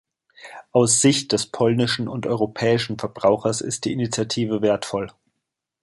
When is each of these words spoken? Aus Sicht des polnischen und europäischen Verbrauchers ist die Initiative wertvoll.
Aus 0.71 0.99
Sicht 0.99 1.31
des 1.31 1.45
polnischen 1.45 2.07
und 2.07 2.25
europäischen 2.25 2.97
Verbrauchers 2.97 3.61
ist 3.61 3.85
die 3.85 3.93
Initiative 3.93 4.63
wertvoll. 4.63 5.11